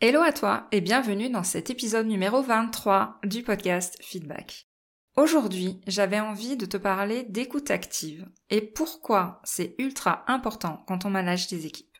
Hello 0.00 0.22
à 0.22 0.30
toi 0.30 0.68
et 0.70 0.80
bienvenue 0.80 1.28
dans 1.28 1.42
cet 1.42 1.70
épisode 1.70 2.06
numéro 2.06 2.40
23 2.40 3.18
du 3.24 3.42
podcast 3.42 3.98
Feedback. 4.00 4.68
Aujourd'hui, 5.16 5.80
j'avais 5.88 6.20
envie 6.20 6.56
de 6.56 6.66
te 6.66 6.76
parler 6.76 7.24
d'écoute 7.24 7.72
active 7.72 8.24
et 8.48 8.60
pourquoi 8.60 9.40
c'est 9.42 9.74
ultra 9.78 10.22
important 10.28 10.84
quand 10.86 11.04
on 11.04 11.10
manage 11.10 11.48
des 11.48 11.66
équipes. 11.66 11.98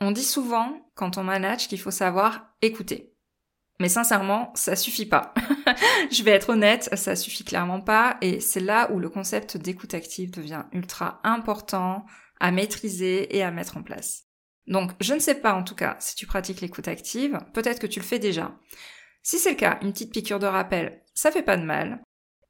On 0.00 0.10
dit 0.10 0.24
souvent, 0.24 0.90
quand 0.94 1.18
on 1.18 1.22
manage, 1.22 1.68
qu'il 1.68 1.78
faut 1.78 1.90
savoir 1.90 2.46
écouter. 2.62 3.12
Mais 3.78 3.90
sincèrement, 3.90 4.50
ça 4.54 4.74
suffit 4.74 5.04
pas. 5.04 5.34
Je 6.10 6.22
vais 6.22 6.30
être 6.30 6.48
honnête, 6.48 6.88
ça 6.96 7.14
suffit 7.14 7.44
clairement 7.44 7.82
pas 7.82 8.16
et 8.22 8.40
c'est 8.40 8.58
là 8.58 8.90
où 8.90 8.98
le 8.98 9.10
concept 9.10 9.58
d'écoute 9.58 9.92
active 9.92 10.30
devient 10.30 10.64
ultra 10.72 11.20
important 11.24 12.06
à 12.40 12.52
maîtriser 12.52 13.36
et 13.36 13.42
à 13.42 13.50
mettre 13.50 13.76
en 13.76 13.82
place. 13.82 14.31
Donc, 14.66 14.92
je 15.00 15.14
ne 15.14 15.18
sais 15.18 15.34
pas 15.34 15.54
en 15.54 15.64
tout 15.64 15.74
cas 15.74 15.96
si 15.98 16.14
tu 16.14 16.26
pratiques 16.26 16.60
l'écoute 16.60 16.88
active, 16.88 17.38
peut-être 17.52 17.80
que 17.80 17.86
tu 17.86 18.00
le 18.00 18.04
fais 18.04 18.18
déjà. 18.18 18.56
Si 19.22 19.38
c'est 19.38 19.50
le 19.50 19.56
cas, 19.56 19.78
une 19.82 19.92
petite 19.92 20.12
piqûre 20.12 20.38
de 20.38 20.46
rappel, 20.46 21.02
ça 21.14 21.30
fait 21.30 21.42
pas 21.42 21.56
de 21.56 21.64
mal. 21.64 22.02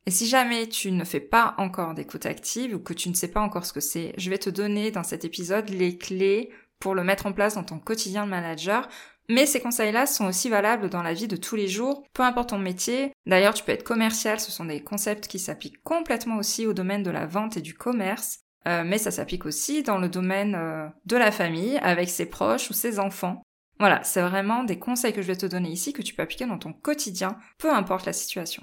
Et 0.07 0.11
si 0.11 0.27
jamais 0.27 0.69
tu 0.69 0.91
ne 0.91 1.05
fais 1.05 1.21
pas 1.21 1.55
encore 1.59 1.95
d'écoute 1.95 2.27
active 2.27 2.75
ou 2.75 2.81
que 2.81 2.93
tu 2.93 3.09
ne 3.09 3.15
sais 3.15 3.29
pas 3.29 3.41
encore 3.41 3.67
ce 3.67 3.73
que 3.73 3.81
c'est, 3.81 4.13
je 4.17 4.31
vais 4.31 4.39
te 4.39 4.51
donner 4.51 4.91
dans 4.91 5.05
cet 5.05 5.25
épisode 5.25 5.69
les 5.69 5.97
clés 5.97 6.51
pour 6.81 6.95
le 6.95 7.05
mettre 7.05 7.27
en 7.27 7.33
place 7.33 7.55
dans 7.55 7.63
ton 7.63 7.79
quotidien 7.79 8.25
de 8.25 8.31
manager. 8.31 8.89
Mais 9.29 9.47
ces 9.47 9.61
conseils-là 9.61 10.07
sont 10.07 10.27
aussi 10.27 10.49
valables 10.49 10.91
dans 10.91 11.03
la 11.03 11.15
vie 11.15 11.29
de 11.29 11.37
tous 11.37 11.55
les 11.55 11.69
jours, 11.69 12.03
peu 12.13 12.25
importe 12.25 12.51
ton 12.51 12.59
métier. 12.59 13.13
D'ailleurs, 13.27 13.55
tu 13.55 13.63
peux 13.63 13.71
être 13.71 13.85
commercial, 13.85 14.41
ce 14.41 14.51
sont 14.51 14.65
des 14.65 14.83
concepts 14.83 15.29
qui 15.29 15.39
s'appliquent 15.39 15.83
complètement 15.85 16.39
aussi 16.39 16.67
au 16.67 16.73
domaine 16.73 17.05
de 17.05 17.11
la 17.11 17.27
vente 17.27 17.57
et 17.57 17.63
du 17.63 17.75
commerce. 17.75 18.41
Euh, 18.69 18.85
mais 18.85 18.99
ça 18.99 19.11
s'applique 19.11 19.47
aussi 19.47 19.83
dans 19.83 19.99
le 19.99 20.09
domaine 20.09 20.55
euh, 20.55 20.89
de 21.07 21.17
la 21.17 21.33
famille, 21.33 21.79
avec 21.79 22.09
ses 22.09 22.27
proches 22.27 22.71
ou 22.71 22.73
ses 22.73 22.99
enfants. 22.99 23.43
Voilà, 23.81 24.03
c'est 24.05 24.23
vraiment 24.23 24.63
des 24.63 24.79
conseils 24.79 25.13
que 25.13 25.23
je 25.23 25.27
vais 25.27 25.37
te 25.37 25.47
donner 25.47 25.71
ici 25.71 25.93
que 25.93 26.03
tu 26.03 26.15
peux 26.15 26.23
appliquer 26.23 26.47
dans 26.47 26.59
ton 26.59 26.73
quotidien, 26.73 27.37
peu 27.59 27.73
importe 27.73 28.07
la 28.07 28.13
situation. 28.13 28.63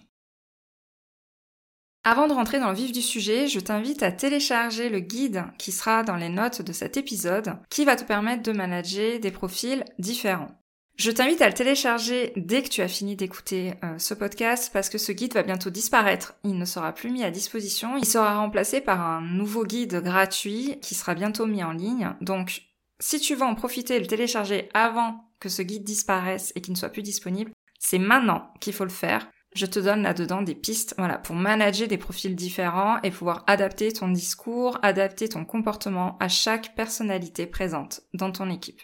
Avant 2.06 2.28
de 2.28 2.34
rentrer 2.34 2.60
dans 2.60 2.70
le 2.70 2.78
vif 2.78 2.94
du 2.94 3.02
sujet, 3.02 3.48
je 3.48 3.60
t'invite 3.60 4.04
à 4.04 4.12
télécharger 4.14 4.88
le 4.88 5.02
guide 5.02 5.44
qui 5.58 5.74
sera 5.74 6.04
dans 6.04 6.16
les 6.16 6.30
notes 6.30 6.62
de 6.62 6.72
cet 6.72 6.96
épisode, 6.96 7.58
qui 7.70 7.84
va 7.84 7.98
te 7.98 8.06
permettre 8.06 8.44
de 8.44 8.54
manager 8.54 9.20
des 9.20 9.32
profils 9.32 9.84
différents. 10.00 10.60
Je 11.00 11.12
t'invite 11.12 11.42
à 11.42 11.48
le 11.48 11.54
télécharger 11.54 12.34
dès 12.36 12.62
que 12.62 12.68
tu 12.68 12.82
as 12.82 12.90
fini 12.90 13.16
d'écouter 13.16 13.76
euh, 13.86 13.98
ce 13.98 14.14
podcast 14.14 14.70
parce 14.74 14.90
que 14.90 14.98
ce 14.98 15.14
guide 15.14 15.34
va 15.34 15.44
bientôt 15.44 15.70
disparaître. 15.70 16.34
Il 16.44 16.58
ne 16.58 16.66
sera 16.66 16.92
plus 16.92 17.10
mis 17.10 17.24
à 17.24 17.32
disposition. 17.32 17.96
Il 17.96 18.04
sera 18.04 18.36
remplacé 18.38 18.82
par 18.82 19.00
un 19.00 19.22
nouveau 19.22 19.64
guide 19.64 20.02
gratuit 20.04 20.78
qui 20.82 20.96
sera 20.96 21.16
bientôt 21.16 21.46
mis 21.46 21.64
en 21.64 21.72
ligne. 21.72 22.14
Donc, 22.20 22.64
si 23.00 23.22
tu 23.22 23.34
veux 23.34 23.44
en 23.44 23.56
profiter 23.56 23.96
et 23.96 24.00
le 24.02 24.08
télécharger 24.08 24.68
avant 24.74 25.24
que 25.40 25.48
ce 25.48 25.62
guide 25.62 25.86
disparaisse 25.86 26.52
et 26.56 26.60
qu'il 26.60 26.74
ne 26.74 26.78
soit 26.78 26.90
plus 26.90 27.02
disponible, 27.02 27.52
c'est 27.80 27.98
maintenant 27.98 28.54
qu'il 28.60 28.74
faut 28.74 28.84
le 28.84 28.90
faire. 28.90 29.30
Je 29.56 29.68
te 29.68 29.80
donne 29.80 30.04
là-dedans 30.04 30.42
des 30.42 30.54
pistes, 30.54 30.96
voilà, 30.98 31.18
pour 31.18 31.38
manager 31.38 31.88
des 31.88 31.98
profils 31.98 32.36
différents 32.36 33.02
et 33.04 33.12
pouvoir 33.12 33.46
adapter 33.48 33.94
ton 33.94 34.10
discours, 34.10 34.78
adapter 34.82 35.30
ton 35.30 35.46
comportement 35.46 36.18
à 36.20 36.28
chaque 36.28 36.76
personnalité 36.76 37.48
présente 37.48 38.02
dans 38.14 38.34
ton 38.34 38.50
équipe. 38.50 38.82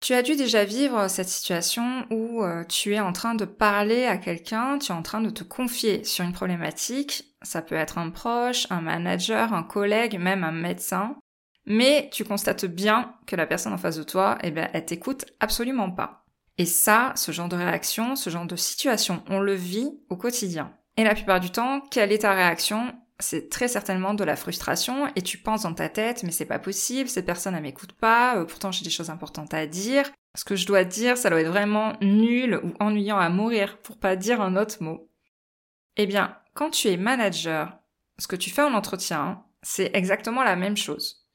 Tu 0.00 0.14
as 0.14 0.22
dû 0.22 0.36
déjà 0.36 0.64
vivre 0.64 1.08
cette 1.08 1.28
situation 1.28 2.06
où 2.10 2.44
euh, 2.44 2.64
tu 2.64 2.94
es 2.94 3.00
en 3.00 3.12
train 3.12 3.34
de 3.34 3.44
parler 3.44 4.04
à 4.04 4.16
quelqu'un, 4.16 4.78
tu 4.78 4.92
es 4.92 4.94
en 4.94 5.02
train 5.02 5.20
de 5.20 5.30
te 5.30 5.42
confier 5.42 6.04
sur 6.04 6.24
une 6.24 6.32
problématique, 6.32 7.34
ça 7.42 7.62
peut 7.62 7.74
être 7.74 7.98
un 7.98 8.10
proche, 8.10 8.68
un 8.70 8.80
manager, 8.80 9.52
un 9.52 9.64
collègue, 9.64 10.18
même 10.18 10.44
un 10.44 10.52
médecin, 10.52 11.16
mais 11.66 12.08
tu 12.12 12.24
constates 12.24 12.64
bien 12.64 13.14
que 13.26 13.34
la 13.34 13.46
personne 13.46 13.72
en 13.72 13.78
face 13.78 13.96
de 13.96 14.04
toi, 14.04 14.38
eh 14.42 14.52
bien, 14.52 14.68
elle 14.72 14.86
t'écoute 14.86 15.26
absolument 15.40 15.90
pas. 15.90 16.24
Et 16.58 16.64
ça, 16.64 17.12
ce 17.16 17.32
genre 17.32 17.48
de 17.48 17.56
réaction, 17.56 18.16
ce 18.16 18.30
genre 18.30 18.46
de 18.46 18.56
situation, 18.56 19.22
on 19.28 19.40
le 19.40 19.54
vit 19.54 19.90
au 20.10 20.16
quotidien. 20.16 20.72
Et 20.96 21.04
la 21.04 21.14
plupart 21.14 21.40
du 21.40 21.50
temps, 21.50 21.80
quelle 21.90 22.12
est 22.12 22.18
ta 22.18 22.34
réaction? 22.34 22.94
C'est 23.20 23.48
très 23.48 23.68
certainement 23.68 24.14
de 24.14 24.24
la 24.24 24.36
frustration 24.36 25.08
et 25.16 25.22
tu 25.22 25.38
penses 25.38 25.62
dans 25.62 25.74
ta 25.74 25.88
tête 25.88 26.22
mais 26.22 26.30
c'est 26.30 26.44
pas 26.46 26.58
possible, 26.58 27.08
cette 27.08 27.26
personne 27.26 27.54
elle 27.54 27.62
m'écoute 27.62 27.92
pas, 27.92 28.36
euh, 28.36 28.44
pourtant 28.44 28.70
j'ai 28.70 28.84
des 28.84 28.90
choses 28.90 29.10
importantes 29.10 29.54
à 29.54 29.66
dire. 29.66 30.10
Ce 30.36 30.44
que 30.44 30.56
je 30.56 30.66
dois 30.66 30.84
dire, 30.84 31.16
ça 31.16 31.30
doit 31.30 31.40
être 31.40 31.48
vraiment 31.48 31.94
nul 32.00 32.60
ou 32.62 32.72
ennuyant 32.78 33.18
à 33.18 33.28
mourir 33.28 33.78
pour 33.78 33.98
pas 33.98 34.14
dire 34.14 34.40
un 34.40 34.56
autre 34.56 34.82
mot. 34.82 35.10
Eh 35.96 36.06
bien, 36.06 36.36
quand 36.54 36.70
tu 36.70 36.88
es 36.88 36.96
manager, 36.96 37.76
ce 38.18 38.28
que 38.28 38.36
tu 38.36 38.50
fais 38.50 38.62
en 38.62 38.74
entretien, 38.74 39.42
c'est 39.62 39.90
exactement 39.94 40.44
la 40.44 40.54
même 40.54 40.76
chose. 40.76 41.26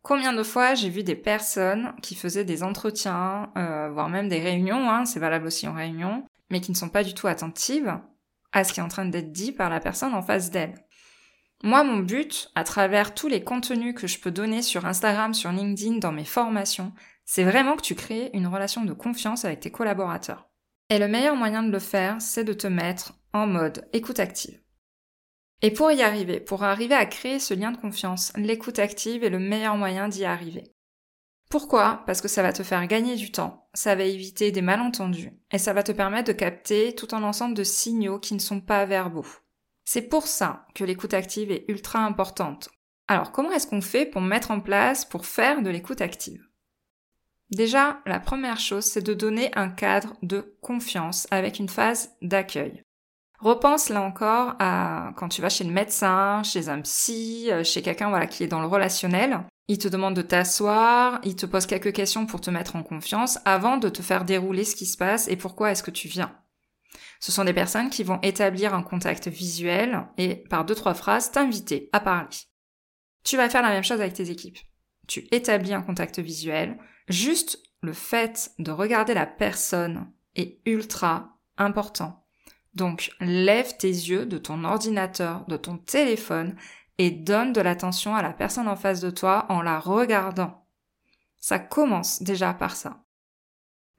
Combien 0.00 0.32
de 0.32 0.42
fois 0.42 0.74
j'ai 0.74 0.88
vu 0.88 1.04
des 1.04 1.14
personnes 1.14 1.94
qui 2.00 2.14
faisaient 2.14 2.44
des 2.44 2.62
entretiens, 2.62 3.52
euh, 3.56 3.90
voire 3.90 4.08
même 4.08 4.28
des 4.28 4.40
réunions, 4.40 4.90
hein, 4.90 5.04
c'est 5.04 5.20
valable 5.20 5.46
aussi 5.46 5.68
en 5.68 5.74
réunion, 5.74 6.26
mais 6.50 6.60
qui 6.60 6.70
ne 6.70 6.76
sont 6.76 6.88
pas 6.88 7.04
du 7.04 7.14
tout 7.14 7.28
attentives 7.28 7.98
à 8.52 8.64
ce 8.64 8.72
qui 8.72 8.80
est 8.80 8.82
en 8.82 8.88
train 8.88 9.04
d'être 9.04 9.32
dit 9.32 9.52
par 9.52 9.70
la 9.70 9.80
personne 9.80 10.14
en 10.14 10.22
face 10.22 10.50
d'elle. 10.50 10.74
Moi, 11.64 11.84
mon 11.84 11.98
but, 11.98 12.50
à 12.56 12.64
travers 12.64 13.14
tous 13.14 13.28
les 13.28 13.44
contenus 13.44 13.94
que 13.94 14.08
je 14.08 14.18
peux 14.18 14.32
donner 14.32 14.62
sur 14.62 14.84
Instagram, 14.84 15.32
sur 15.32 15.52
LinkedIn, 15.52 15.98
dans 15.98 16.10
mes 16.10 16.24
formations, 16.24 16.92
c'est 17.24 17.44
vraiment 17.44 17.76
que 17.76 17.82
tu 17.82 17.94
crées 17.94 18.30
une 18.34 18.48
relation 18.48 18.84
de 18.84 18.92
confiance 18.92 19.44
avec 19.44 19.60
tes 19.60 19.70
collaborateurs. 19.70 20.48
Et 20.90 20.98
le 20.98 21.06
meilleur 21.06 21.36
moyen 21.36 21.62
de 21.62 21.70
le 21.70 21.78
faire, 21.78 22.20
c'est 22.20 22.42
de 22.42 22.52
te 22.52 22.66
mettre 22.66 23.14
en 23.32 23.46
mode 23.46 23.88
écoute 23.92 24.18
active. 24.18 24.60
Et 25.62 25.70
pour 25.70 25.92
y 25.92 26.02
arriver, 26.02 26.40
pour 26.40 26.64
arriver 26.64 26.96
à 26.96 27.06
créer 27.06 27.38
ce 27.38 27.54
lien 27.54 27.70
de 27.70 27.76
confiance, 27.76 28.32
l'écoute 28.36 28.80
active 28.80 29.22
est 29.22 29.30
le 29.30 29.38
meilleur 29.38 29.76
moyen 29.76 30.08
d'y 30.08 30.24
arriver. 30.24 30.74
Pourquoi? 31.48 32.02
Parce 32.06 32.20
que 32.20 32.28
ça 32.28 32.42
va 32.42 32.52
te 32.52 32.64
faire 32.64 32.84
gagner 32.88 33.14
du 33.14 33.30
temps, 33.30 33.68
ça 33.72 33.94
va 33.94 34.02
éviter 34.02 34.50
des 34.50 34.62
malentendus, 34.62 35.30
et 35.52 35.58
ça 35.58 35.72
va 35.72 35.84
te 35.84 35.92
permettre 35.92 36.28
de 36.28 36.36
capter 36.36 36.94
tout 36.94 37.08
un 37.12 37.22
ensemble 37.22 37.54
de 37.54 37.62
signaux 37.62 38.18
qui 38.18 38.34
ne 38.34 38.40
sont 38.40 38.60
pas 38.60 38.84
verbaux. 38.84 39.26
C'est 39.84 40.02
pour 40.02 40.26
ça 40.26 40.66
que 40.74 40.84
l'écoute 40.84 41.14
active 41.14 41.50
est 41.50 41.64
ultra 41.68 42.00
importante. 42.00 42.70
Alors 43.08 43.32
comment 43.32 43.52
est-ce 43.52 43.66
qu'on 43.66 43.80
fait 43.80 44.06
pour 44.06 44.22
mettre 44.22 44.50
en 44.50 44.60
place, 44.60 45.04
pour 45.04 45.26
faire 45.26 45.62
de 45.62 45.70
l'écoute 45.70 46.00
active? 46.00 46.46
Déjà, 47.50 48.00
la 48.06 48.18
première 48.18 48.58
chose, 48.58 48.84
c'est 48.84 49.02
de 49.02 49.12
donner 49.12 49.50
un 49.54 49.68
cadre 49.68 50.14
de 50.22 50.56
confiance 50.62 51.26
avec 51.30 51.58
une 51.58 51.68
phase 51.68 52.16
d'accueil. 52.22 52.82
Repense 53.40 53.88
là 53.88 54.00
encore 54.00 54.54
à 54.58 55.12
quand 55.16 55.28
tu 55.28 55.42
vas 55.42 55.50
chez 55.50 55.64
le 55.64 55.72
médecin, 55.72 56.42
chez 56.44 56.68
un 56.68 56.80
psy, 56.80 57.48
euh, 57.50 57.64
chez 57.64 57.82
quelqu'un 57.82 58.08
voilà 58.08 58.26
qui 58.26 58.44
est 58.44 58.48
dans 58.48 58.60
le 58.60 58.68
relationnel. 58.68 59.40
Il 59.68 59.78
te 59.78 59.88
demande 59.88 60.14
de 60.14 60.22
t'asseoir, 60.22 61.20
il 61.24 61.36
te 61.36 61.44
pose 61.44 61.66
quelques 61.66 61.92
questions 61.92 62.24
pour 62.24 62.40
te 62.40 62.50
mettre 62.50 62.76
en 62.76 62.82
confiance 62.82 63.38
avant 63.44 63.76
de 63.76 63.88
te 63.88 64.00
faire 64.00 64.24
dérouler 64.24 64.64
ce 64.64 64.76
qui 64.76 64.86
se 64.86 64.96
passe 64.96 65.28
et 65.28 65.36
pourquoi 65.36 65.72
est-ce 65.72 65.82
que 65.82 65.90
tu 65.90 66.08
viens. 66.08 66.32
Ce 67.20 67.32
sont 67.32 67.44
des 67.44 67.52
personnes 67.52 67.90
qui 67.90 68.02
vont 68.02 68.20
établir 68.22 68.74
un 68.74 68.82
contact 68.82 69.28
visuel 69.28 70.06
et 70.18 70.36
par 70.36 70.64
deux 70.64 70.74
trois 70.74 70.94
phrases 70.94 71.30
t'inviter 71.30 71.88
à 71.92 72.00
parler. 72.00 72.28
Tu 73.24 73.36
vas 73.36 73.48
faire 73.48 73.62
la 73.62 73.70
même 73.70 73.84
chose 73.84 74.00
avec 74.00 74.14
tes 74.14 74.30
équipes. 74.30 74.58
Tu 75.06 75.26
établis 75.30 75.74
un 75.74 75.82
contact 75.82 76.18
visuel. 76.18 76.78
Juste 77.08 77.62
le 77.80 77.92
fait 77.92 78.52
de 78.58 78.70
regarder 78.70 79.14
la 79.14 79.26
personne 79.26 80.10
est 80.34 80.60
ultra 80.66 81.38
important. 81.56 82.26
Donc 82.74 83.12
lève 83.20 83.76
tes 83.76 83.88
yeux 83.88 84.26
de 84.26 84.38
ton 84.38 84.64
ordinateur, 84.64 85.44
de 85.46 85.56
ton 85.56 85.76
téléphone 85.76 86.56
et 86.98 87.10
donne 87.10 87.52
de 87.52 87.60
l'attention 87.60 88.14
à 88.14 88.22
la 88.22 88.32
personne 88.32 88.68
en 88.68 88.76
face 88.76 89.00
de 89.00 89.10
toi 89.10 89.46
en 89.48 89.62
la 89.62 89.78
regardant. 89.78 90.66
Ça 91.38 91.58
commence 91.58 92.22
déjà 92.22 92.54
par 92.54 92.76
ça. 92.76 93.01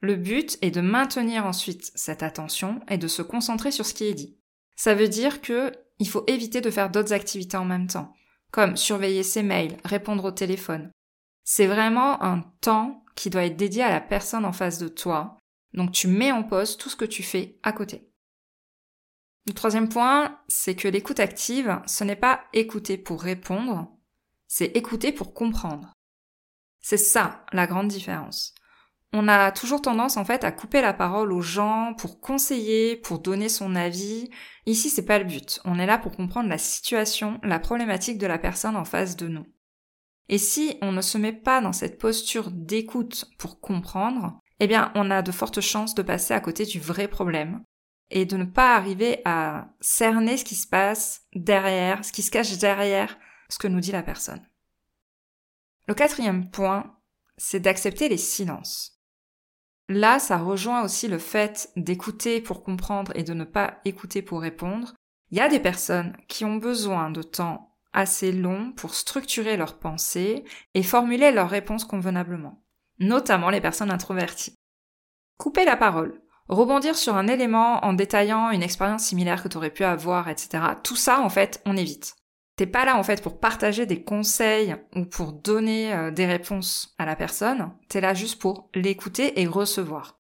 Le 0.04 0.16
but 0.16 0.58
est 0.60 0.70
de 0.70 0.82
maintenir 0.82 1.46
ensuite 1.46 1.90
cette 1.94 2.22
attention 2.22 2.78
et 2.90 2.98
de 2.98 3.08
se 3.08 3.22
concentrer 3.22 3.70
sur 3.70 3.86
ce 3.86 3.94
qui 3.94 4.04
est 4.04 4.12
dit. 4.12 4.36
Ça 4.76 4.94
veut 4.94 5.08
dire 5.08 5.40
que 5.40 5.72
il 5.98 6.06
faut 6.06 6.24
éviter 6.26 6.60
de 6.60 6.70
faire 6.70 6.90
d'autres 6.90 7.14
activités 7.14 7.56
en 7.56 7.64
même 7.64 7.86
temps, 7.86 8.12
comme 8.50 8.76
surveiller 8.76 9.22
ses 9.22 9.42
mails, 9.42 9.78
répondre 9.82 10.22
au 10.26 10.30
téléphone. 10.30 10.90
C'est 11.42 11.66
vraiment 11.66 12.22
un 12.22 12.42
temps 12.60 13.02
qui 13.14 13.30
doit 13.30 13.46
être 13.46 13.56
dédié 13.56 13.82
à 13.82 13.88
la 13.88 14.02
personne 14.02 14.44
en 14.44 14.52
face 14.52 14.76
de 14.76 14.88
toi. 14.88 15.38
Donc 15.72 15.90
tu 15.90 16.06
mets 16.06 16.32
en 16.32 16.42
pause 16.42 16.76
tout 16.76 16.90
ce 16.90 16.96
que 16.96 17.06
tu 17.06 17.22
fais 17.22 17.58
à 17.62 17.72
côté. 17.72 18.06
Le 19.46 19.54
troisième 19.54 19.88
point, 19.88 20.38
c'est 20.48 20.76
que 20.76 20.86
l'écoute 20.88 21.18
active, 21.18 21.80
ce 21.86 22.04
n'est 22.04 22.14
pas 22.14 22.44
écouter 22.52 22.98
pour 22.98 23.22
répondre, 23.22 23.90
c'est 24.48 24.76
écouter 24.76 25.12
pour 25.12 25.32
comprendre. 25.32 25.94
C'est 26.82 26.98
ça 26.98 27.46
la 27.52 27.66
grande 27.66 27.88
différence 27.88 28.54
On 29.16 29.28
a 29.28 29.52
toujours 29.52 29.80
tendance 29.80 30.16
en 30.16 30.24
fait 30.24 30.42
à 30.42 30.50
couper 30.50 30.80
la 30.80 30.92
parole 30.92 31.32
aux 31.32 31.40
gens 31.40 31.94
pour 31.96 32.18
conseiller, 32.18 32.96
pour 32.96 33.20
donner 33.20 33.48
son 33.48 33.76
avis. 33.76 34.28
Ici, 34.66 34.90
c'est 34.90 35.04
pas 35.04 35.20
le 35.20 35.24
but. 35.24 35.60
On 35.64 35.78
est 35.78 35.86
là 35.86 35.98
pour 35.98 36.16
comprendre 36.16 36.48
la 36.48 36.58
situation, 36.58 37.38
la 37.44 37.60
problématique 37.60 38.18
de 38.18 38.26
la 38.26 38.38
personne 38.38 38.74
en 38.74 38.84
face 38.84 39.14
de 39.14 39.28
nous. 39.28 39.46
Et 40.28 40.36
si 40.36 40.78
on 40.82 40.90
ne 40.90 41.00
se 41.00 41.16
met 41.16 41.32
pas 41.32 41.60
dans 41.60 41.72
cette 41.72 42.00
posture 42.00 42.50
d'écoute 42.50 43.26
pour 43.38 43.60
comprendre, 43.60 44.40
eh 44.58 44.66
bien, 44.66 44.90
on 44.96 45.12
a 45.12 45.22
de 45.22 45.30
fortes 45.30 45.60
chances 45.60 45.94
de 45.94 46.02
passer 46.02 46.34
à 46.34 46.40
côté 46.40 46.64
du 46.64 46.80
vrai 46.80 47.06
problème 47.06 47.62
et 48.10 48.26
de 48.26 48.36
ne 48.36 48.44
pas 48.44 48.74
arriver 48.74 49.22
à 49.24 49.68
cerner 49.80 50.36
ce 50.36 50.44
qui 50.44 50.56
se 50.56 50.66
passe 50.66 51.22
derrière, 51.36 52.04
ce 52.04 52.10
qui 52.10 52.22
se 52.22 52.32
cache 52.32 52.58
derrière 52.58 53.16
ce 53.48 53.58
que 53.58 53.68
nous 53.68 53.80
dit 53.80 53.92
la 53.92 54.02
personne. 54.02 54.44
Le 55.86 55.94
quatrième 55.94 56.50
point, 56.50 56.96
c'est 57.36 57.60
d'accepter 57.60 58.08
les 58.08 58.16
silences. 58.16 58.93
Là, 59.88 60.18
ça 60.18 60.38
rejoint 60.38 60.82
aussi 60.82 61.08
le 61.08 61.18
fait 61.18 61.70
d'écouter 61.76 62.40
pour 62.40 62.62
comprendre 62.62 63.12
et 63.14 63.22
de 63.22 63.34
ne 63.34 63.44
pas 63.44 63.80
écouter 63.84 64.22
pour 64.22 64.40
répondre. 64.40 64.94
Il 65.30 65.38
y 65.38 65.40
a 65.40 65.48
des 65.48 65.60
personnes 65.60 66.16
qui 66.28 66.44
ont 66.44 66.56
besoin 66.56 67.10
de 67.10 67.22
temps 67.22 67.76
assez 67.92 68.32
long 68.32 68.72
pour 68.72 68.94
structurer 68.94 69.56
leurs 69.56 69.78
pensées 69.78 70.44
et 70.74 70.82
formuler 70.82 71.32
leurs 71.32 71.50
réponses 71.50 71.84
convenablement, 71.84 72.62
notamment 72.98 73.50
les 73.50 73.60
personnes 73.60 73.90
introverties. 73.90 74.54
Couper 75.38 75.64
la 75.64 75.76
parole, 75.76 76.22
rebondir 76.48 76.96
sur 76.96 77.16
un 77.16 77.28
élément 77.28 77.84
en 77.84 77.92
détaillant 77.92 78.50
une 78.50 78.62
expérience 78.62 79.04
similaire 79.04 79.42
que 79.42 79.48
tu 79.48 79.56
aurais 79.56 79.70
pu 79.70 79.84
avoir, 79.84 80.28
etc. 80.28 80.64
Tout 80.82 80.96
ça, 80.96 81.20
en 81.20 81.28
fait, 81.28 81.62
on 81.66 81.76
évite. 81.76 82.16
T'es 82.56 82.66
pas 82.66 82.84
là 82.84 82.96
en 82.96 83.02
fait 83.02 83.22
pour 83.22 83.40
partager 83.40 83.84
des 83.84 84.04
conseils 84.04 84.76
ou 84.94 85.04
pour 85.04 85.32
donner 85.32 85.92
euh, 85.92 86.10
des 86.12 86.26
réponses 86.26 86.94
à 86.98 87.04
la 87.04 87.16
personne, 87.16 87.72
t'es 87.88 88.00
là 88.00 88.14
juste 88.14 88.40
pour 88.40 88.70
l'écouter 88.74 89.40
et 89.40 89.46
recevoir. 89.46 90.20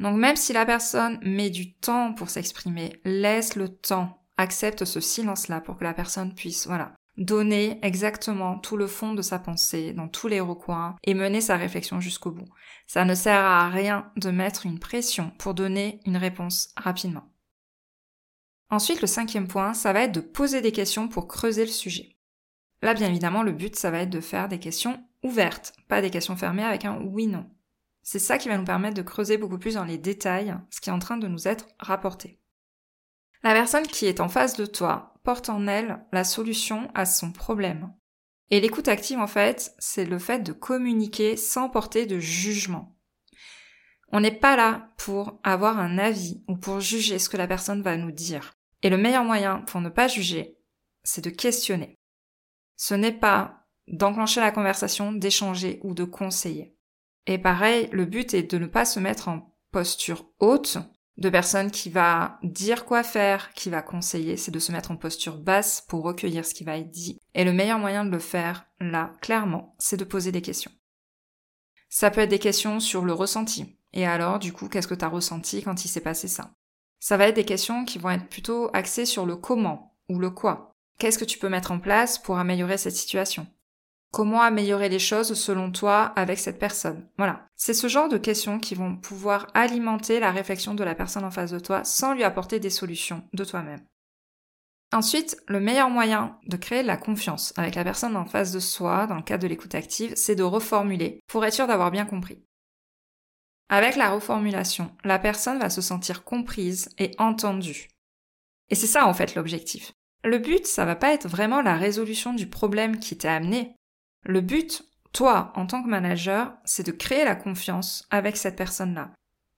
Donc 0.00 0.16
même 0.16 0.36
si 0.36 0.52
la 0.52 0.66
personne 0.66 1.18
met 1.22 1.50
du 1.50 1.74
temps 1.74 2.12
pour 2.12 2.30
s'exprimer, 2.30 3.00
laisse 3.04 3.56
le 3.56 3.68
temps, 3.68 4.22
accepte 4.36 4.84
ce 4.84 5.00
silence-là 5.00 5.60
pour 5.60 5.76
que 5.76 5.84
la 5.84 5.94
personne 5.94 6.34
puisse, 6.34 6.66
voilà, 6.66 6.94
donner 7.16 7.78
exactement 7.82 8.58
tout 8.58 8.76
le 8.76 8.86
fond 8.86 9.14
de 9.14 9.22
sa 9.22 9.38
pensée 9.38 9.92
dans 9.92 10.08
tous 10.08 10.28
les 10.28 10.40
recoins 10.40 10.96
et 11.04 11.14
mener 11.14 11.40
sa 11.40 11.56
réflexion 11.56 12.00
jusqu'au 12.00 12.30
bout. 12.30 12.48
Ça 12.86 13.04
ne 13.04 13.14
sert 13.14 13.44
à 13.44 13.68
rien 13.68 14.10
de 14.16 14.30
mettre 14.30 14.66
une 14.66 14.78
pression 14.78 15.32
pour 15.38 15.54
donner 15.54 16.00
une 16.06 16.16
réponse 16.16 16.70
rapidement. 16.76 17.28
Ensuite, 18.70 19.00
le 19.00 19.06
cinquième 19.06 19.48
point, 19.48 19.72
ça 19.72 19.92
va 19.92 20.02
être 20.02 20.12
de 20.12 20.20
poser 20.20 20.60
des 20.60 20.72
questions 20.72 21.08
pour 21.08 21.26
creuser 21.26 21.64
le 21.64 21.70
sujet. 21.70 22.16
Là, 22.82 22.94
bien 22.94 23.08
évidemment, 23.08 23.42
le 23.42 23.52
but, 23.52 23.76
ça 23.76 23.90
va 23.90 24.00
être 24.00 24.10
de 24.10 24.20
faire 24.20 24.48
des 24.48 24.58
questions 24.58 25.02
ouvertes, 25.22 25.74
pas 25.88 26.02
des 26.02 26.10
questions 26.10 26.36
fermées 26.36 26.64
avec 26.64 26.84
un 26.84 27.00
oui-non. 27.00 27.48
C'est 28.02 28.18
ça 28.18 28.38
qui 28.38 28.48
va 28.48 28.56
nous 28.56 28.64
permettre 28.64 28.96
de 28.96 29.02
creuser 29.02 29.36
beaucoup 29.36 29.58
plus 29.58 29.74
dans 29.74 29.84
les 29.84 29.98
détails 29.98 30.54
ce 30.70 30.80
qui 30.80 30.90
est 30.90 30.92
en 30.92 30.98
train 30.98 31.16
de 31.16 31.28
nous 31.28 31.48
être 31.48 31.66
rapporté. 31.78 32.40
La 33.42 33.52
personne 33.52 33.86
qui 33.86 34.06
est 34.06 34.20
en 34.20 34.28
face 34.28 34.56
de 34.56 34.66
toi 34.66 35.14
porte 35.24 35.48
en 35.48 35.66
elle 35.66 36.04
la 36.12 36.24
solution 36.24 36.90
à 36.94 37.04
son 37.04 37.32
problème. 37.32 37.92
Et 38.50 38.60
l'écoute 38.60 38.88
active, 38.88 39.18
en 39.18 39.26
fait, 39.26 39.74
c'est 39.78 40.06
le 40.06 40.18
fait 40.18 40.40
de 40.40 40.52
communiquer 40.52 41.36
sans 41.36 41.68
porter 41.68 42.06
de 42.06 42.18
jugement. 42.18 42.96
On 44.10 44.20
n'est 44.20 44.30
pas 44.30 44.56
là 44.56 44.90
pour 44.96 45.38
avoir 45.44 45.78
un 45.78 45.98
avis 45.98 46.42
ou 46.48 46.56
pour 46.56 46.80
juger 46.80 47.18
ce 47.18 47.28
que 47.28 47.36
la 47.36 47.46
personne 47.46 47.82
va 47.82 47.96
nous 47.96 48.10
dire. 48.10 48.57
Et 48.82 48.90
le 48.90 48.98
meilleur 48.98 49.24
moyen 49.24 49.60
pour 49.62 49.80
ne 49.80 49.88
pas 49.88 50.08
juger, 50.08 50.56
c'est 51.02 51.24
de 51.24 51.30
questionner. 51.30 51.98
Ce 52.76 52.94
n'est 52.94 53.12
pas 53.12 53.66
d'enclencher 53.88 54.40
la 54.40 54.52
conversation, 54.52 55.12
d'échanger 55.12 55.80
ou 55.82 55.94
de 55.94 56.04
conseiller. 56.04 56.76
Et 57.26 57.38
pareil, 57.38 57.88
le 57.92 58.04
but 58.04 58.34
est 58.34 58.50
de 58.50 58.58
ne 58.58 58.66
pas 58.66 58.84
se 58.84 59.00
mettre 59.00 59.28
en 59.28 59.54
posture 59.70 60.30
haute 60.38 60.78
de 61.18 61.30
personne 61.30 61.70
qui 61.70 61.90
va 61.90 62.38
dire 62.44 62.84
quoi 62.84 63.02
faire, 63.02 63.52
qui 63.52 63.70
va 63.70 63.82
conseiller, 63.82 64.36
c'est 64.36 64.52
de 64.52 64.58
se 64.60 64.70
mettre 64.70 64.92
en 64.92 64.96
posture 64.96 65.36
basse 65.36 65.84
pour 65.88 66.04
recueillir 66.04 66.46
ce 66.46 66.54
qui 66.54 66.64
va 66.64 66.78
être 66.78 66.90
dit. 66.90 67.18
Et 67.34 67.44
le 67.44 67.52
meilleur 67.52 67.78
moyen 67.78 68.04
de 68.04 68.10
le 68.10 68.20
faire, 68.20 68.66
là, 68.80 69.12
clairement, 69.20 69.74
c'est 69.78 69.96
de 69.96 70.04
poser 70.04 70.30
des 70.30 70.42
questions. 70.42 70.70
Ça 71.88 72.10
peut 72.10 72.20
être 72.20 72.30
des 72.30 72.38
questions 72.38 72.78
sur 72.78 73.04
le 73.04 73.12
ressenti. 73.12 73.78
Et 73.92 74.06
alors, 74.06 74.38
du 74.38 74.52
coup, 74.52 74.68
qu'est-ce 74.68 74.86
que 74.86 74.94
tu 74.94 75.04
as 75.04 75.08
ressenti 75.08 75.62
quand 75.62 75.84
il 75.84 75.88
s'est 75.88 76.00
passé 76.00 76.28
ça? 76.28 76.52
Ça 77.00 77.16
va 77.16 77.28
être 77.28 77.36
des 77.36 77.44
questions 77.44 77.84
qui 77.84 77.98
vont 77.98 78.10
être 78.10 78.28
plutôt 78.28 78.70
axées 78.72 79.06
sur 79.06 79.26
le 79.26 79.36
comment 79.36 79.96
ou 80.08 80.18
le 80.18 80.30
quoi. 80.30 80.72
Qu'est-ce 80.98 81.18
que 81.18 81.24
tu 81.24 81.38
peux 81.38 81.48
mettre 81.48 81.70
en 81.70 81.78
place 81.78 82.18
pour 82.18 82.38
améliorer 82.38 82.76
cette 82.76 82.96
situation? 82.96 83.46
Comment 84.10 84.40
améliorer 84.40 84.88
les 84.88 84.98
choses 84.98 85.34
selon 85.34 85.70
toi 85.70 86.12
avec 86.16 86.38
cette 86.38 86.58
personne? 86.58 87.06
Voilà. 87.18 87.46
C'est 87.56 87.74
ce 87.74 87.88
genre 87.88 88.08
de 88.08 88.16
questions 88.16 88.58
qui 88.58 88.74
vont 88.74 88.96
pouvoir 88.96 89.48
alimenter 89.54 90.18
la 90.18 90.32
réflexion 90.32 90.74
de 90.74 90.82
la 90.82 90.94
personne 90.94 91.24
en 91.24 91.30
face 91.30 91.50
de 91.50 91.58
toi 91.58 91.84
sans 91.84 92.14
lui 92.14 92.24
apporter 92.24 92.58
des 92.58 92.70
solutions 92.70 93.22
de 93.34 93.44
toi-même. 93.44 93.84
Ensuite, 94.92 95.36
le 95.46 95.60
meilleur 95.60 95.90
moyen 95.90 96.38
de 96.46 96.56
créer 96.56 96.82
de 96.82 96.86
la 96.86 96.96
confiance 96.96 97.52
avec 97.58 97.74
la 97.74 97.84
personne 97.84 98.16
en 98.16 98.24
face 98.24 98.52
de 98.52 98.60
soi, 98.60 99.06
dans 99.06 99.16
le 99.16 99.22
cadre 99.22 99.42
de 99.42 99.48
l'écoute 99.48 99.74
active, 99.74 100.14
c'est 100.16 100.34
de 100.34 100.42
reformuler 100.42 101.20
pour 101.26 101.44
être 101.44 101.52
sûr 101.52 101.66
d'avoir 101.66 101.90
bien 101.90 102.06
compris. 102.06 102.42
Avec 103.68 103.96
la 103.96 104.10
reformulation, 104.10 104.90
la 105.04 105.18
personne 105.18 105.58
va 105.58 105.70
se 105.70 105.82
sentir 105.82 106.24
comprise 106.24 106.88
et 106.98 107.10
entendue. 107.18 107.88
Et 108.70 108.74
c'est 108.74 108.86
ça 108.86 109.06
en 109.06 109.14
fait 109.14 109.34
l'objectif. 109.34 109.92
Le 110.24 110.38
but, 110.38 110.66
ça 110.66 110.84
va 110.84 110.96
pas 110.96 111.12
être 111.12 111.28
vraiment 111.28 111.62
la 111.62 111.76
résolution 111.76 112.32
du 112.34 112.48
problème 112.48 112.98
qui 112.98 113.16
t'est 113.16 113.28
amené. 113.28 113.74
Le 114.24 114.40
but, 114.40 114.84
toi, 115.12 115.52
en 115.54 115.66
tant 115.66 115.82
que 115.82 115.88
manager, 115.88 116.52
c'est 116.64 116.84
de 116.84 116.92
créer 116.92 117.24
la 117.24 117.36
confiance 117.36 118.06
avec 118.10 118.36
cette 118.36 118.56
personne-là. 118.56 119.10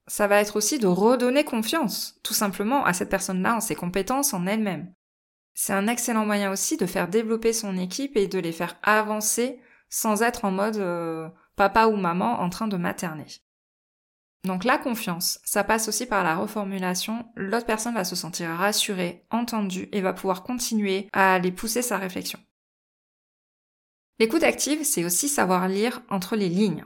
Ça 0.07 0.27
va 0.27 0.41
être 0.41 0.57
aussi 0.57 0.79
de 0.79 0.87
redonner 0.87 1.45
confiance, 1.45 2.19
tout 2.23 2.35
simplement, 2.35 2.85
à 2.85 2.93
cette 2.93 3.11
personne-là 3.11 3.57
en 3.57 3.61
ses 3.61 3.75
compétences 3.75 4.35
en 4.35 4.47
elle-même. 4.47 4.93
C'est 5.55 5.73
un 5.73 5.87
excellent 5.87 6.27
moyen 6.27 6.51
aussi 6.51 6.77
de 6.77 6.87
faire 6.87 7.09
développer 7.09 7.53
son 7.53 7.77
équipe 7.77 8.17
et 8.17 8.27
de 8.27 8.39
les 8.39 8.53
faire 8.53 8.77
avancer 8.83 9.61
sans 9.89 10.23
être 10.23 10.45
en 10.45 10.51
mode 10.51 10.77
euh, 10.77 11.29
papa 11.57 11.87
ou 11.87 11.97
maman 11.97 12.41
en 12.41 12.51
train 12.51 12.69
de 12.69 12.77
materner. 12.77 13.27
Donc 14.45 14.65
la 14.65 14.79
confiance, 14.79 15.39
ça 15.45 15.65
passe 15.65 15.89
aussi 15.89 16.07
par 16.07 16.25
la 16.25 16.37
reformulation. 16.37 17.27
L'autre 17.37 17.67
personne 17.67 17.95
va 17.95 18.05
se 18.05 18.17
sentir 18.17 18.49
rassurée, 18.51 19.27
entendue 19.31 19.89
et 19.93 20.01
va 20.01 20.15
pouvoir 20.15 20.43
continuer 20.43 21.09
à 21.13 21.35
aller 21.35 21.53
pousser 21.53 21.83
sa 21.83 21.99
réflexion. 21.99 22.39
L'écoute 24.19 24.43
active, 24.43 24.85
c'est 24.85 25.05
aussi 25.05 25.29
savoir 25.29 25.69
lire 25.69 26.03
entre 26.11 26.37
les 26.37 26.49
lignes. 26.49 26.85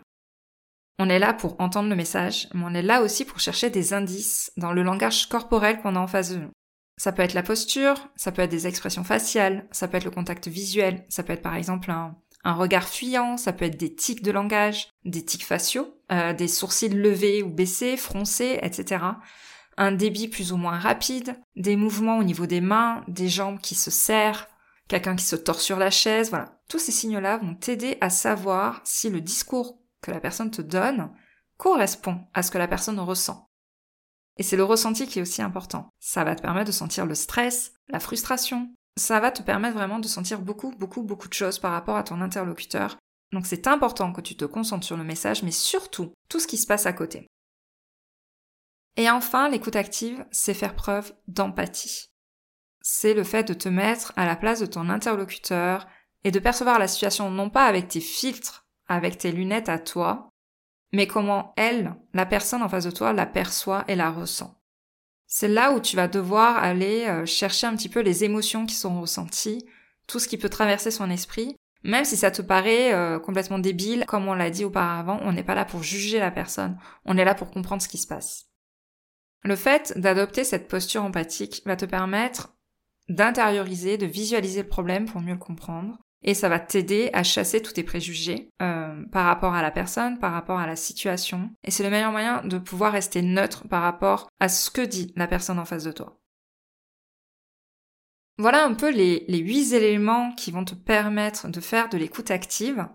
On 0.98 1.08
est 1.08 1.18
là 1.18 1.32
pour 1.32 1.60
entendre 1.60 1.88
le 1.88 1.96
message, 1.96 2.48
mais 2.54 2.62
on 2.64 2.74
est 2.74 2.82
là 2.82 3.02
aussi 3.02 3.24
pour 3.24 3.40
chercher 3.40 3.70
des 3.70 3.92
indices 3.92 4.52
dans 4.56 4.72
le 4.72 4.84
langage 4.84 5.28
corporel 5.28 5.80
qu'on 5.80 5.96
a 5.96 6.00
en 6.00 6.06
face 6.06 6.30
de 6.30 6.36
nous. 6.36 6.50
Ça 6.96 7.10
peut 7.10 7.22
être 7.22 7.34
la 7.34 7.42
posture, 7.42 8.08
ça 8.14 8.30
peut 8.30 8.42
être 8.42 8.50
des 8.50 8.68
expressions 8.68 9.02
faciales, 9.02 9.66
ça 9.72 9.88
peut 9.88 9.96
être 9.96 10.04
le 10.04 10.12
contact 10.12 10.46
visuel, 10.46 11.04
ça 11.08 11.24
peut 11.24 11.32
être 11.32 11.42
par 11.42 11.56
exemple 11.56 11.90
un, 11.90 12.16
un 12.44 12.52
regard 12.52 12.86
fuyant, 12.86 13.36
ça 13.36 13.52
peut 13.52 13.64
être 13.64 13.78
des 13.78 13.94
tics 13.94 14.22
de 14.22 14.30
langage, 14.30 14.90
des 15.04 15.24
tics 15.24 15.44
faciaux, 15.44 15.96
euh, 16.12 16.34
des 16.34 16.48
sourcils 16.48 16.90
levés 16.90 17.42
ou 17.42 17.48
baissés, 17.48 17.96
froncés, 17.96 18.58
etc. 18.62 19.04
Un 19.78 19.92
débit 19.92 20.28
plus 20.28 20.52
ou 20.52 20.56
moins 20.58 20.78
rapide, 20.78 21.40
des 21.56 21.76
mouvements 21.76 22.18
au 22.18 22.22
niveau 22.22 22.46
des 22.46 22.60
mains, 22.60 23.02
des 23.08 23.28
jambes 23.28 23.60
qui 23.60 23.74
se 23.74 23.90
serrent, 23.90 24.46
quelqu'un 24.88 25.16
qui 25.16 25.24
se 25.24 25.36
tord 25.36 25.60
sur 25.60 25.78
la 25.78 25.90
chaise, 25.90 26.28
voilà. 26.28 26.60
Tous 26.68 26.78
ces 26.78 26.92
signes-là 26.92 27.38
vont 27.38 27.54
t'aider 27.54 27.96
à 28.00 28.10
savoir 28.10 28.80
si 28.84 29.10
le 29.10 29.20
discours 29.20 29.78
que 30.02 30.10
la 30.10 30.20
personne 30.20 30.50
te 30.50 30.62
donne 30.62 31.10
correspond 31.56 32.20
à 32.34 32.42
ce 32.42 32.50
que 32.50 32.58
la 32.58 32.68
personne 32.68 33.00
ressent. 33.00 33.48
Et 34.36 34.42
c'est 34.42 34.56
le 34.56 34.64
ressenti 34.64 35.06
qui 35.06 35.18
est 35.18 35.22
aussi 35.22 35.42
important. 35.42 35.88
Ça 35.98 36.24
va 36.24 36.34
te 36.34 36.42
permettre 36.42 36.66
de 36.66 36.72
sentir 36.72 37.06
le 37.06 37.14
stress, 37.14 37.72
la 37.88 38.00
frustration, 38.00 38.74
ça 38.96 39.20
va 39.20 39.30
te 39.30 39.42
permettre 39.42 39.76
vraiment 39.76 39.98
de 39.98 40.06
sentir 40.06 40.40
beaucoup, 40.40 40.70
beaucoup, 40.72 41.02
beaucoup 41.02 41.28
de 41.28 41.34
choses 41.34 41.58
par 41.58 41.72
rapport 41.72 41.96
à 41.96 42.04
ton 42.04 42.20
interlocuteur. 42.20 42.96
Donc 43.32 43.46
c'est 43.46 43.66
important 43.66 44.12
que 44.12 44.20
tu 44.20 44.36
te 44.36 44.44
concentres 44.44 44.86
sur 44.86 44.96
le 44.96 45.04
message, 45.04 45.42
mais 45.42 45.50
surtout 45.50 46.12
tout 46.28 46.38
ce 46.38 46.46
qui 46.46 46.58
se 46.58 46.66
passe 46.66 46.86
à 46.86 46.92
côté. 46.92 47.26
Et 48.96 49.10
enfin, 49.10 49.48
l'écoute 49.48 49.74
active, 49.74 50.24
c'est 50.30 50.54
faire 50.54 50.76
preuve 50.76 51.12
d'empathie. 51.26 52.06
C'est 52.80 53.14
le 53.14 53.24
fait 53.24 53.42
de 53.42 53.54
te 53.54 53.68
mettre 53.68 54.12
à 54.14 54.24
la 54.26 54.36
place 54.36 54.60
de 54.60 54.66
ton 54.66 54.88
interlocuteur 54.88 55.88
et 56.22 56.30
de 56.30 56.38
percevoir 56.38 56.78
la 56.78 56.86
situation 56.86 57.30
non 57.30 57.50
pas 57.50 57.64
avec 57.64 57.88
tes 57.88 58.00
filtres, 58.00 58.66
avec 58.86 59.18
tes 59.18 59.32
lunettes 59.32 59.68
à 59.68 59.78
toi, 59.78 60.30
mais 60.92 61.08
comment 61.08 61.52
elle, 61.56 61.96
la 62.12 62.26
personne 62.26 62.62
en 62.62 62.68
face 62.68 62.84
de 62.84 62.92
toi, 62.92 63.12
la 63.12 63.26
perçoit 63.26 63.84
et 63.88 63.96
la 63.96 64.12
ressent 64.12 64.60
c'est 65.36 65.48
là 65.48 65.72
où 65.72 65.80
tu 65.80 65.96
vas 65.96 66.06
devoir 66.06 66.58
aller 66.58 67.06
euh, 67.08 67.26
chercher 67.26 67.66
un 67.66 67.74
petit 67.74 67.88
peu 67.88 67.98
les 67.98 68.22
émotions 68.22 68.66
qui 68.66 68.76
sont 68.76 69.00
ressenties, 69.00 69.66
tout 70.06 70.20
ce 70.20 70.28
qui 70.28 70.38
peut 70.38 70.48
traverser 70.48 70.92
son 70.92 71.10
esprit, 71.10 71.56
même 71.82 72.04
si 72.04 72.16
ça 72.16 72.30
te 72.30 72.40
paraît 72.40 72.94
euh, 72.94 73.18
complètement 73.18 73.58
débile, 73.58 74.04
comme 74.06 74.28
on 74.28 74.34
l'a 74.34 74.50
dit 74.50 74.64
auparavant, 74.64 75.18
on 75.22 75.32
n'est 75.32 75.42
pas 75.42 75.56
là 75.56 75.64
pour 75.64 75.82
juger 75.82 76.20
la 76.20 76.30
personne, 76.30 76.78
on 77.04 77.18
est 77.18 77.24
là 77.24 77.34
pour 77.34 77.50
comprendre 77.50 77.82
ce 77.82 77.88
qui 77.88 77.98
se 77.98 78.06
passe. 78.06 78.44
Le 79.42 79.56
fait 79.56 79.92
d'adopter 79.96 80.44
cette 80.44 80.68
posture 80.68 81.02
empathique 81.02 81.62
va 81.66 81.74
te 81.74 81.84
permettre 81.84 82.54
d'intérioriser, 83.08 83.98
de 83.98 84.06
visualiser 84.06 84.62
le 84.62 84.68
problème 84.68 85.06
pour 85.06 85.20
mieux 85.20 85.32
le 85.32 85.38
comprendre, 85.40 85.98
et 86.24 86.34
ça 86.34 86.48
va 86.48 86.58
t'aider 86.58 87.10
à 87.12 87.22
chasser 87.22 87.62
tous 87.62 87.74
tes 87.74 87.84
préjugés 87.84 88.48
euh, 88.62 89.04
par 89.12 89.26
rapport 89.26 89.54
à 89.54 89.62
la 89.62 89.70
personne, 89.70 90.18
par 90.18 90.32
rapport 90.32 90.58
à 90.58 90.66
la 90.66 90.74
situation. 90.74 91.50
Et 91.62 91.70
c'est 91.70 91.84
le 91.84 91.90
meilleur 91.90 92.10
moyen 92.10 92.42
de 92.44 92.58
pouvoir 92.58 92.92
rester 92.92 93.22
neutre 93.22 93.68
par 93.68 93.82
rapport 93.82 94.28
à 94.40 94.48
ce 94.48 94.70
que 94.70 94.80
dit 94.80 95.12
la 95.16 95.26
personne 95.26 95.58
en 95.58 95.66
face 95.66 95.84
de 95.84 95.92
toi. 95.92 96.18
Voilà 98.38 98.64
un 98.64 98.74
peu 98.74 98.90
les, 98.90 99.24
les 99.28 99.38
8 99.38 99.74
éléments 99.74 100.32
qui 100.32 100.50
vont 100.50 100.64
te 100.64 100.74
permettre 100.74 101.48
de 101.48 101.60
faire 101.60 101.88
de 101.88 101.98
l'écoute 101.98 102.32
active. 102.32 102.88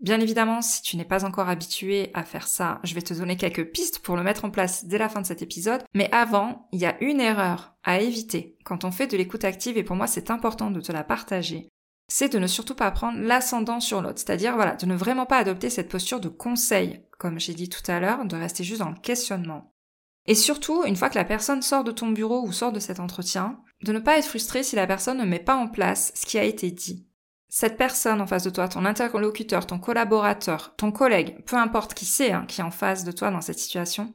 Bien 0.00 0.20
évidemment, 0.20 0.60
si 0.60 0.82
tu 0.82 0.96
n'es 0.96 1.04
pas 1.04 1.24
encore 1.24 1.48
habitué 1.48 2.10
à 2.12 2.24
faire 2.24 2.48
ça, 2.48 2.80
je 2.82 2.92
vais 2.92 3.02
te 3.02 3.14
donner 3.14 3.36
quelques 3.36 3.70
pistes 3.70 4.00
pour 4.00 4.16
le 4.16 4.24
mettre 4.24 4.44
en 4.44 4.50
place 4.50 4.84
dès 4.84 4.98
la 4.98 5.08
fin 5.08 5.22
de 5.22 5.26
cet 5.26 5.40
épisode. 5.40 5.84
Mais 5.94 6.10
avant, 6.12 6.68
il 6.72 6.80
y 6.80 6.86
a 6.86 7.02
une 7.02 7.20
erreur 7.20 7.76
à 7.84 8.00
éviter 8.00 8.58
quand 8.64 8.84
on 8.84 8.90
fait 8.90 9.06
de 9.06 9.16
l'écoute 9.16 9.44
active, 9.44 9.78
et 9.78 9.84
pour 9.84 9.94
moi 9.94 10.08
c'est 10.08 10.30
important 10.30 10.72
de 10.72 10.80
te 10.80 10.90
la 10.90 11.04
partager. 11.04 11.68
C'est 12.08 12.32
de 12.32 12.38
ne 12.38 12.46
surtout 12.46 12.74
pas 12.74 12.90
prendre 12.90 13.20
l'ascendant 13.20 13.80
sur 13.80 14.02
l'autre. 14.02 14.18
C'est-à-dire, 14.18 14.54
voilà, 14.54 14.76
de 14.76 14.86
ne 14.86 14.94
vraiment 14.96 15.26
pas 15.26 15.38
adopter 15.38 15.70
cette 15.70 15.88
posture 15.88 16.20
de 16.20 16.28
conseil, 16.28 17.04
comme 17.18 17.40
j'ai 17.40 17.54
dit 17.54 17.68
tout 17.68 17.90
à 17.90 18.00
l'heure, 18.00 18.24
de 18.24 18.36
rester 18.36 18.64
juste 18.64 18.80
dans 18.80 18.90
le 18.90 19.00
questionnement. 19.00 19.72
Et 20.26 20.34
surtout, 20.34 20.84
une 20.84 20.96
fois 20.96 21.10
que 21.10 21.18
la 21.18 21.24
personne 21.24 21.62
sort 21.62 21.84
de 21.84 21.90
ton 21.90 22.08
bureau 22.10 22.46
ou 22.46 22.52
sort 22.52 22.72
de 22.72 22.80
cet 22.80 23.00
entretien, 23.00 23.60
de 23.82 23.92
ne 23.92 23.98
pas 23.98 24.18
être 24.18 24.28
frustré 24.28 24.62
si 24.62 24.76
la 24.76 24.86
personne 24.86 25.18
ne 25.18 25.24
met 25.24 25.40
pas 25.40 25.56
en 25.56 25.68
place 25.68 26.12
ce 26.14 26.26
qui 26.26 26.38
a 26.38 26.44
été 26.44 26.70
dit. 26.70 27.08
Cette 27.48 27.76
personne 27.76 28.20
en 28.20 28.26
face 28.26 28.44
de 28.44 28.50
toi, 28.50 28.68
ton 28.68 28.84
interlocuteur, 28.84 29.66
ton 29.66 29.78
collaborateur, 29.78 30.74
ton 30.76 30.90
collègue, 30.90 31.44
peu 31.44 31.56
importe 31.56 31.92
qui 31.92 32.06
c'est 32.06 32.32
hein, 32.32 32.46
qui 32.46 32.60
est 32.60 32.64
en 32.64 32.70
face 32.70 33.04
de 33.04 33.12
toi 33.12 33.30
dans 33.30 33.42
cette 33.42 33.58
situation, 33.58 34.14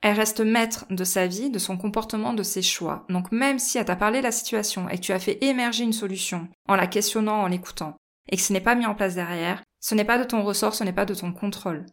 elle 0.00 0.16
reste 0.16 0.40
maître 0.40 0.86
de 0.90 1.04
sa 1.04 1.26
vie, 1.26 1.50
de 1.50 1.58
son 1.58 1.76
comportement, 1.76 2.32
de 2.32 2.42
ses 2.42 2.62
choix. 2.62 3.04
Donc 3.08 3.32
même 3.32 3.58
si 3.58 3.78
elle 3.78 3.84
t'a 3.84 3.96
parlé 3.96 4.18
de 4.18 4.24
la 4.24 4.32
situation 4.32 4.88
et 4.88 4.96
que 4.96 5.02
tu 5.02 5.12
as 5.12 5.18
fait 5.18 5.42
émerger 5.42 5.84
une 5.84 5.92
solution 5.92 6.48
en 6.68 6.76
la 6.76 6.86
questionnant, 6.86 7.42
en 7.42 7.48
l'écoutant, 7.48 7.96
et 8.28 8.36
que 8.36 8.42
ce 8.42 8.52
n'est 8.52 8.60
pas 8.60 8.74
mis 8.74 8.86
en 8.86 8.94
place 8.94 9.16
derrière, 9.16 9.62
ce 9.80 9.94
n'est 9.94 10.04
pas 10.04 10.18
de 10.18 10.24
ton 10.24 10.42
ressort, 10.42 10.74
ce 10.74 10.84
n'est 10.84 10.92
pas 10.92 11.04
de 11.04 11.14
ton 11.14 11.32
contrôle. 11.32 11.86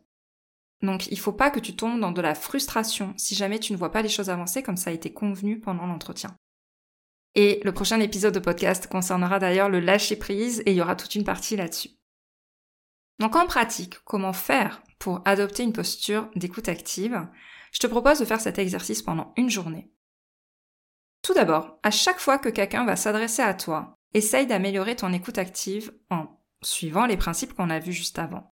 Donc 0.82 1.08
il 1.08 1.20
faut 1.20 1.34
pas 1.34 1.50
que 1.50 1.60
tu 1.60 1.76
tombes 1.76 2.00
dans 2.00 2.12
de 2.12 2.22
la 2.22 2.36
frustration 2.36 3.14
si 3.18 3.34
jamais 3.34 3.60
tu 3.60 3.74
ne 3.74 3.78
vois 3.78 3.92
pas 3.92 4.02
les 4.02 4.10
choses 4.10 4.30
avancer 4.30 4.62
comme 4.62 4.78
ça 4.78 4.92
a 4.92 4.94
été 4.94 5.12
convenu 5.12 5.60
pendant 5.60 5.88
l'entretien. 5.88 6.36
Et 7.34 7.60
le 7.64 7.74
prochain 7.74 8.00
épisode 8.00 8.34
de 8.34 8.40
podcast 8.40 8.88
concernera 8.88 9.40
d'ailleurs 9.40 9.70
le 9.70 9.80
lâcher 9.80 10.16
prise 10.16 10.62
et 10.66 10.72
il 10.72 10.78
y 10.78 10.82
aura 10.82 10.96
toute 10.96 11.16
une 11.16 11.24
partie 11.24 11.56
là-dessus. 11.56 11.90
Donc 13.20 13.36
en 13.36 13.46
pratique, 13.46 14.00
comment 14.04 14.34
faire 14.34 14.84
pour 15.00 15.22
adopter 15.26 15.64
une 15.64 15.74
posture 15.74 16.30
d'écoute 16.36 16.70
active? 16.70 17.28
Je 17.76 17.80
te 17.80 17.88
propose 17.88 18.20
de 18.20 18.26
faire 18.26 18.40
cet 18.40 18.58
exercice 18.58 19.02
pendant 19.02 19.34
une 19.36 19.50
journée. 19.50 19.92
Tout 21.22 21.34
d'abord, 21.34 21.78
à 21.84 21.92
chaque 21.92 22.22
fois 22.22 22.38
que 22.38 22.48
quelqu'un 22.48 22.86
va 22.86 22.96
s'adresser 22.96 23.42
à 23.42 23.54
toi, 23.54 23.98
essaye 24.14 24.48
d'améliorer 24.48 24.96
ton 24.96 25.12
écoute 25.12 25.38
active 25.38 25.94
en 26.10 26.40
suivant 26.64 27.06
les 27.06 27.18
principes 27.18 27.54
qu'on 27.54 27.70
a 27.70 27.80
vus 27.80 27.92
juste 27.92 28.18
avant. 28.18 28.50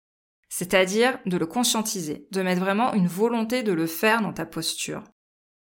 C'est-à-dire 0.49 1.19
de 1.27 1.37
le 1.37 1.45
conscientiser, 1.45 2.27
de 2.31 2.41
mettre 2.41 2.61
vraiment 2.61 2.95
une 2.95 3.05
volonté 3.05 3.61
de 3.61 3.73
le 3.73 3.85
faire 3.85 4.23
dans 4.23 4.33
ta 4.33 4.47
posture. 4.47 5.03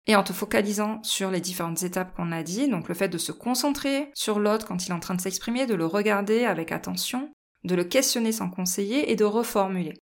Et 0.07 0.15
en 0.15 0.23
te 0.23 0.31
focalisant 0.31 1.03
sur 1.03 1.29
les 1.29 1.41
différentes 1.41 1.83
étapes 1.83 2.15
qu'on 2.15 2.31
a 2.31 2.43
dit, 2.43 2.69
donc 2.69 2.87
le 2.87 2.95
fait 2.95 3.09
de 3.09 3.17
se 3.17 3.33
concentrer 3.33 4.09
sur 4.13 4.39
l'autre 4.39 4.65
quand 4.65 4.85
il 4.85 4.91
est 4.91 4.95
en 4.95 5.01
train 5.01 5.15
de 5.15 5.21
s'exprimer, 5.21 5.65
de 5.65 5.75
le 5.75 5.85
regarder 5.85 6.45
avec 6.45 6.71
attention, 6.71 7.29
de 7.65 7.75
le 7.75 7.83
questionner 7.83 8.31
sans 8.31 8.49
conseiller 8.49 9.11
et 9.11 9.17
de 9.17 9.25
reformuler. 9.25 9.95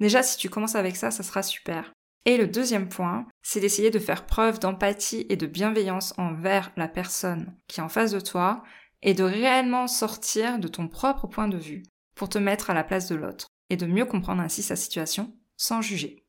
Déjà, 0.00 0.24
si 0.24 0.36
tu 0.36 0.50
commences 0.50 0.74
avec 0.74 0.96
ça, 0.96 1.12
ça 1.12 1.22
sera 1.22 1.44
super. 1.44 1.92
Et 2.26 2.36
le 2.38 2.46
deuxième 2.46 2.88
point, 2.88 3.26
c'est 3.42 3.60
d'essayer 3.60 3.90
de 3.90 3.98
faire 3.98 4.26
preuve 4.26 4.58
d'empathie 4.58 5.26
et 5.28 5.36
de 5.36 5.46
bienveillance 5.46 6.14
envers 6.16 6.72
la 6.76 6.88
personne 6.88 7.54
qui 7.68 7.80
est 7.80 7.82
en 7.82 7.88
face 7.88 8.12
de 8.12 8.20
toi 8.20 8.62
et 9.02 9.12
de 9.12 9.24
réellement 9.24 9.86
sortir 9.86 10.58
de 10.58 10.68
ton 10.68 10.88
propre 10.88 11.26
point 11.26 11.48
de 11.48 11.58
vue 11.58 11.82
pour 12.14 12.28
te 12.28 12.38
mettre 12.38 12.70
à 12.70 12.74
la 12.74 12.84
place 12.84 13.08
de 13.08 13.14
l'autre 13.14 13.48
et 13.68 13.76
de 13.76 13.86
mieux 13.86 14.06
comprendre 14.06 14.42
ainsi 14.42 14.62
sa 14.62 14.76
situation 14.76 15.36
sans 15.56 15.82
juger. 15.82 16.24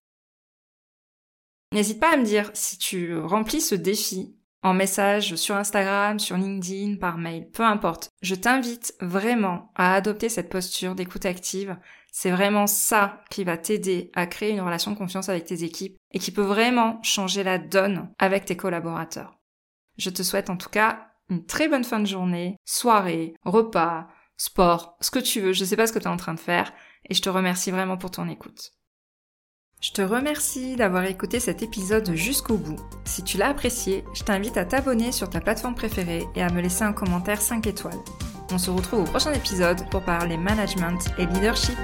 N'hésite 1.72 2.00
pas 2.00 2.14
à 2.14 2.18
me 2.18 2.25
dire 2.25 2.52
si 2.54 2.78
tu 2.78 3.18
remplis 3.18 3.62
ce 3.62 3.75
défi 3.75 4.36
en 4.66 4.74
message 4.74 5.36
sur 5.36 5.56
Instagram, 5.56 6.20
sur 6.20 6.38
LinkedIn, 6.38 6.96
par 6.96 7.18
mail, 7.18 7.50
peu 7.52 7.64
importe. 7.64 8.10
Je 8.22 8.34
t'invite 8.34 8.96
vraiment 9.00 9.72
à 9.75 9.94
adopter 9.94 10.28
cette 10.28 10.50
posture 10.50 10.96
d'écoute 10.96 11.25
active. 11.25 11.78
C'est 12.18 12.32
vraiment 12.32 12.66
ça 12.66 13.22
qui 13.30 13.44
va 13.44 13.58
t'aider 13.58 14.10
à 14.14 14.26
créer 14.26 14.52
une 14.52 14.62
relation 14.62 14.92
de 14.92 14.98
confiance 14.98 15.28
avec 15.28 15.44
tes 15.44 15.66
équipes 15.66 15.98
et 16.14 16.20
qui 16.20 16.32
peut 16.32 16.42
vraiment 16.42 16.98
changer 17.04 17.44
la 17.44 17.58
donne 17.58 18.10
avec 18.20 18.46
tes 18.46 18.56
collaborateurs. 18.56 19.38
Je 19.98 20.10
te 20.10 20.24
souhaite 20.24 20.50
en 20.50 20.56
tout 20.56 20.70
cas 20.70 21.10
une 21.30 21.46
très 21.46 21.68
bonne 21.68 21.84
fin 21.84 22.00
de 22.00 22.08
journée, 22.08 22.56
soirée, 22.64 23.34
repas, 23.44 24.08
sport, 24.38 24.96
ce 25.02 25.12
que 25.12 25.20
tu 25.20 25.42
veux. 25.42 25.52
Je 25.52 25.66
sais 25.66 25.76
pas 25.76 25.88
ce 25.88 25.92
que 25.92 26.00
tu 26.00 26.06
es 26.06 26.10
en 26.10 26.16
train 26.16 26.34
de 26.34 26.40
faire 26.40 26.72
et 27.10 27.14
je 27.14 27.22
te 27.22 27.28
remercie 27.28 27.70
vraiment 27.70 27.98
pour 27.98 28.12
ton 28.12 28.30
écoute. 28.30 28.72
Je 29.82 29.92
te 29.92 30.02
remercie 30.02 30.78
d'avoir 30.78 31.04
écouté 31.04 31.42
cet 31.42 31.64
épisode 31.64 32.16
jusqu'au 32.16 32.56
bout. 32.56 32.80
Si 33.04 33.26
tu 33.26 33.38
l'as 33.38 33.50
apprécié, 33.50 34.06
je 34.14 34.24
t'invite 34.24 34.56
à 34.56 34.64
t'abonner 34.64 35.12
sur 35.12 35.30
ta 35.30 35.42
plateforme 35.42 35.76
préférée 35.76 36.26
et 36.34 36.42
à 36.42 36.50
me 36.50 36.62
laisser 36.62 36.84
un 36.84 36.94
commentaire 36.94 37.42
5 37.42 37.68
étoiles. 37.68 38.02
On 38.54 38.58
se 38.58 38.72
retrouve 38.72 39.02
au 39.02 39.04
prochain 39.04 39.34
épisode 39.34 39.90
pour 39.90 40.02
parler 40.02 40.38
management 40.38 41.00
et 41.18 41.26
leadership. 41.26 41.78